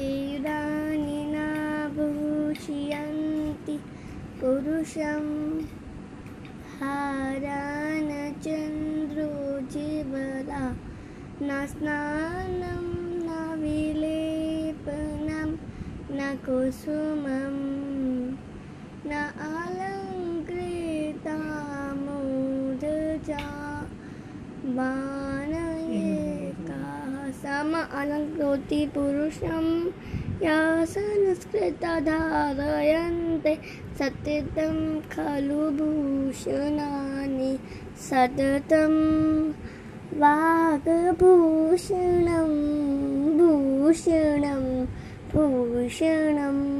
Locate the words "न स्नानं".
11.42-12.86